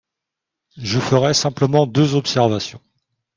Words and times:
Je 0.77 0.99
ferai 0.99 1.35
simplement 1.35 1.85
deux 1.85 2.15
observations. 2.15 2.81